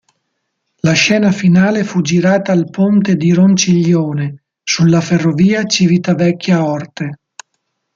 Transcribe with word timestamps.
La 0.77 0.93
scena 0.93 1.29
finale 1.29 1.83
fu 1.83 2.01
girata 2.01 2.51
al 2.51 2.71
ponte 2.71 3.15
di 3.15 3.33
Ronciglione, 3.33 4.45
sulla 4.63 4.99
ferrovia 4.99 5.63
Civitavecchia-Orte. 5.65 7.19